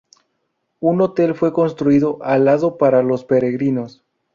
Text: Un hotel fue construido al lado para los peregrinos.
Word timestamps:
Un 0.79 0.99
hotel 1.01 1.35
fue 1.35 1.53
construido 1.53 2.17
al 2.23 2.45
lado 2.45 2.79
para 2.79 3.03
los 3.03 3.23
peregrinos. 3.23 4.03